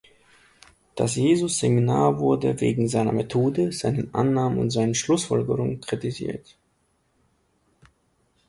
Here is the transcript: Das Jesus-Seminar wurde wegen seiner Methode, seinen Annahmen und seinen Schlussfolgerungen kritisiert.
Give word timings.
Das 0.95 1.13
Jesus-Seminar 1.15 2.17
wurde 2.17 2.59
wegen 2.59 2.87
seiner 2.87 3.11
Methode, 3.11 3.71
seinen 3.71 4.11
Annahmen 4.15 4.57
und 4.57 4.71
seinen 4.71 4.95
Schlussfolgerungen 4.95 5.79
kritisiert. 5.79 6.57